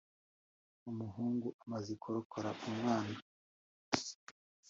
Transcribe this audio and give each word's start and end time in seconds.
Uwo 0.79 0.91
muhungu 0.99 1.47
amaze 1.63 1.91
kurokora 2.01 2.49
umwana 2.69 3.15